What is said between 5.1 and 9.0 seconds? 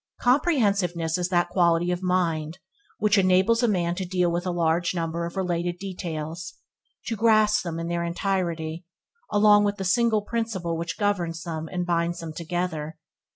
of related details, to grasp them in their entirety,